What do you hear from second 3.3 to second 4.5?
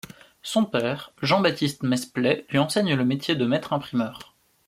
de maître-imprimeur.